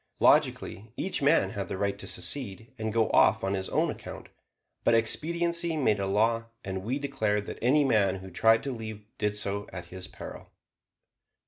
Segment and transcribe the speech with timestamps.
[0.19, 4.29] Logically, each man had the right to secede, and go off on his own account,
[4.83, 9.05] but expediency made a law and we declared that any man who tried to leave
[9.19, 10.49] did so at his peril.